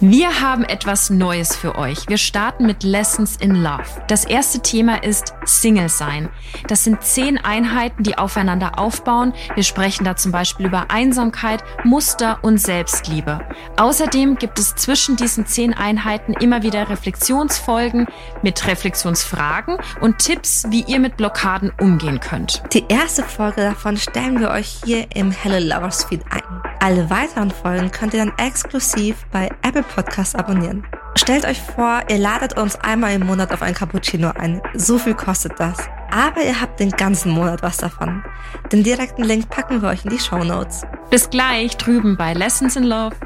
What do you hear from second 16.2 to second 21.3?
immer wieder Reflexionsfolgen mit Reflexionsfragen und Tipps, wie ihr mit